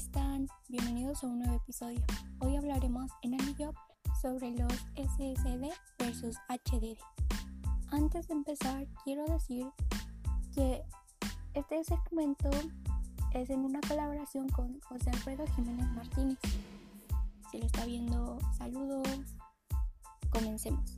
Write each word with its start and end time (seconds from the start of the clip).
están? 0.00 0.48
Bienvenidos 0.70 1.22
a 1.22 1.26
un 1.26 1.40
nuevo 1.40 1.56
episodio. 1.56 2.02
Hoy 2.38 2.56
hablaremos 2.56 3.10
en 3.20 3.34
AnyJob 3.34 3.74
sobre 4.22 4.50
los 4.52 4.72
SSD 4.96 5.68
versus 5.98 6.38
HDD. 6.48 6.96
Antes 7.90 8.26
de 8.26 8.32
empezar, 8.32 8.86
quiero 9.04 9.26
decir 9.26 9.66
que 10.54 10.82
este 11.52 11.84
segmento 11.84 12.48
es 13.34 13.50
en 13.50 13.60
una 13.60 13.80
colaboración 13.86 14.48
con 14.48 14.80
José 14.80 15.10
Alfredo 15.10 15.44
Jiménez 15.54 15.90
Martínez. 15.90 16.38
Si 17.50 17.58
lo 17.58 17.66
está 17.66 17.84
viendo, 17.84 18.38
saludos. 18.56 19.06
Comencemos. 20.30 20.96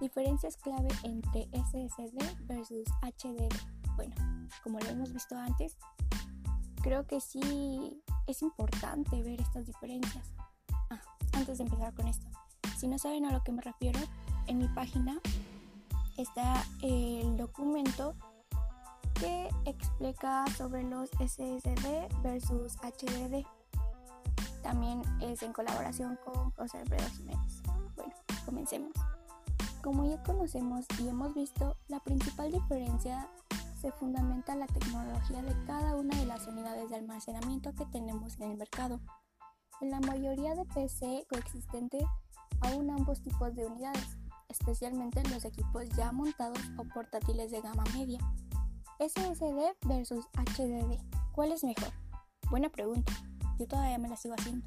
Diferencias 0.00 0.56
clave 0.56 0.88
entre 1.04 1.48
SSD 1.52 2.44
versus 2.48 2.88
HDD. 3.02 3.54
Bueno, 3.94 4.16
como 4.64 4.80
lo 4.80 4.86
hemos 4.88 5.12
visto 5.12 5.36
antes, 5.36 5.76
creo 6.84 7.06
que 7.06 7.18
sí 7.18 8.02
es 8.26 8.42
importante 8.42 9.22
ver 9.22 9.40
estas 9.40 9.64
diferencias. 9.64 10.34
Ah, 10.90 11.00
antes 11.32 11.56
de 11.56 11.64
empezar 11.64 11.94
con 11.94 12.06
esto, 12.06 12.26
si 12.76 12.88
no 12.88 12.98
saben 12.98 13.24
a 13.24 13.32
lo 13.32 13.42
que 13.42 13.52
me 13.52 13.62
refiero, 13.62 13.98
en 14.46 14.58
mi 14.58 14.68
página 14.68 15.18
está 16.18 16.62
el 16.82 17.38
documento 17.38 18.14
que 19.14 19.48
explica 19.64 20.44
sobre 20.58 20.82
los 20.82 21.08
SSD 21.12 22.06
versus 22.22 22.76
HDD. 22.76 23.46
También 24.62 25.00
es 25.22 25.42
en 25.42 25.54
colaboración 25.54 26.18
con 26.22 26.50
José 26.50 26.80
Alfredo 26.80 27.08
Jiménez. 27.16 27.62
Bueno, 27.96 28.12
comencemos. 28.44 28.92
Como 29.82 30.04
ya 30.04 30.22
conocemos 30.22 30.84
y 30.98 31.08
hemos 31.08 31.34
visto, 31.34 31.78
la 31.88 32.00
principal 32.00 32.52
diferencia 32.52 33.30
se 33.84 33.92
fundamenta 33.92 34.56
la 34.56 34.66
tecnología 34.66 35.42
de 35.42 35.54
cada 35.66 35.94
una 35.94 36.16
de 36.16 36.24
las 36.24 36.46
unidades 36.46 36.88
de 36.88 36.96
almacenamiento 36.96 37.74
que 37.74 37.84
tenemos 37.84 38.34
en 38.40 38.52
el 38.52 38.56
mercado. 38.56 38.98
En 39.82 39.90
la 39.90 40.00
mayoría 40.00 40.54
de 40.54 40.64
PC 40.64 41.26
coexistente 41.28 41.98
aún 42.62 42.88
ambos 42.88 43.20
tipos 43.20 43.54
de 43.54 43.66
unidades, 43.66 44.16
especialmente 44.48 45.20
en 45.20 45.30
los 45.30 45.44
equipos 45.44 45.86
ya 45.90 46.12
montados 46.12 46.58
o 46.78 46.84
portátiles 46.94 47.50
de 47.50 47.60
gama 47.60 47.84
media. 47.92 48.20
SSD 49.00 49.76
versus 49.86 50.24
HDD, 50.32 50.98
¿cuál 51.32 51.52
es 51.52 51.62
mejor? 51.62 51.92
Buena 52.48 52.70
pregunta, 52.70 53.12
yo 53.58 53.66
todavía 53.66 53.98
me 53.98 54.08
la 54.08 54.16
sigo 54.16 54.34
haciendo. 54.34 54.66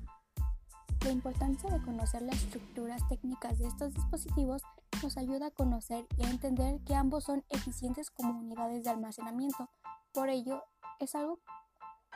La 1.04 1.10
importancia 1.10 1.72
de 1.72 1.82
conocer 1.82 2.22
las 2.22 2.36
estructuras 2.36 3.02
técnicas 3.08 3.58
de 3.58 3.66
estos 3.66 3.96
dispositivos 3.96 4.62
nos 5.04 5.18
ayuda 5.18 5.48
a 5.48 5.52
conocer 5.52 6.08
y 6.18 6.26
a 6.26 6.30
entender 6.30 6.82
que 6.84 6.96
ambos 6.96 7.26
son 7.26 7.44
eficientes 7.50 8.10
como 8.10 8.40
unidades 8.40 8.84
de 8.84 8.90
almacenamiento. 8.90 9.70
Por 10.14 10.30
ello, 10.30 10.64
es 11.00 11.16
algo 11.16 11.40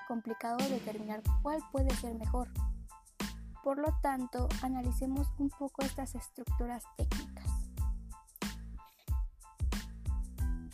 complicado 0.07 0.57
determinar 0.57 1.21
cuál 1.41 1.59
puede 1.71 1.89
ser 1.97 2.15
mejor. 2.15 2.49
Por 3.63 3.77
lo 3.77 3.93
tanto, 4.01 4.47
analicemos 4.63 5.27
un 5.37 5.49
poco 5.49 5.83
estas 5.83 6.15
estructuras 6.15 6.83
técnicas. 6.97 7.45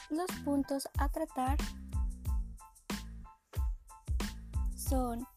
Los 0.09 0.31
puntos 0.45 0.87
a 0.97 1.09
tratar 1.09 1.57
son 4.75 5.27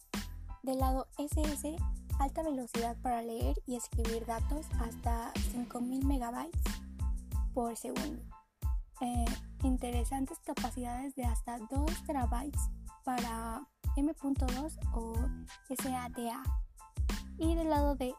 del 0.62 0.78
lado 0.78 1.08
SS 1.18 1.76
alta 2.20 2.42
velocidad 2.42 2.96
para 3.02 3.22
leer 3.22 3.56
y 3.66 3.76
escribir 3.76 4.26
datos 4.26 4.66
hasta 4.78 5.32
5000 5.52 6.04
megabytes 6.04 6.60
por 7.54 7.76
segundo. 7.76 8.22
Eh, 9.00 9.24
interesantes 9.62 10.38
capacidades 10.44 11.14
de 11.14 11.24
hasta 11.24 11.58
2 11.58 12.04
terabytes 12.06 12.60
para 13.04 13.62
M.2 13.96 14.78
o 14.92 15.14
SATA. 15.68 16.42
Y 17.38 17.54
del 17.54 17.70
lado 17.70 17.96
de 17.96 18.14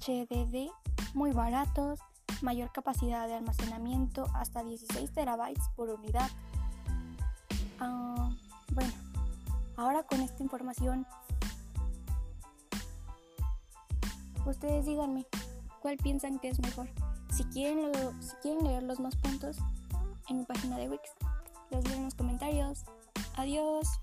HDD, 0.00 0.70
muy 1.14 1.32
baratos, 1.32 2.00
mayor 2.42 2.70
capacidad 2.70 3.26
de 3.26 3.34
almacenamiento 3.34 4.26
hasta 4.34 4.62
16 4.62 5.10
terabytes 5.12 5.64
por 5.74 5.88
unidad. 5.88 6.30
Ah, 7.80 8.30
bueno, 8.72 8.92
ahora 9.76 10.02
con 10.02 10.20
esta 10.20 10.42
información 10.42 11.06
Ustedes 14.48 14.86
díganme, 14.86 15.26
¿cuál 15.82 15.98
piensan 15.98 16.38
que 16.38 16.48
es 16.48 16.58
mejor? 16.58 16.88
Si 17.36 17.44
quieren, 17.44 17.92
leer 18.64 18.82
los 18.82 18.98
más 18.98 19.14
puntos 19.16 19.58
en 20.30 20.38
mi 20.38 20.44
página 20.46 20.78
de 20.78 20.88
Wix, 20.88 21.02
los 21.70 21.84
leo 21.84 21.98
en 21.98 22.04
los 22.04 22.14
comentarios. 22.14 22.84
Adiós. 23.36 24.00